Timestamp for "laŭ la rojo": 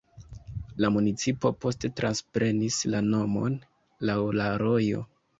4.11-5.03